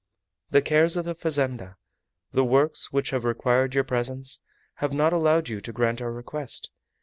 [0.49, 1.75] The cares of the fazenda,
[2.33, 4.39] the works which have required your presence,
[4.77, 6.71] have not allowed you to grant our request.